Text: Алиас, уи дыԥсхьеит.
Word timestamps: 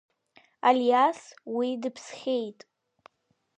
Алиас, 0.69 1.19
уи 1.55 1.69
дыԥсхьеит. 1.81 2.59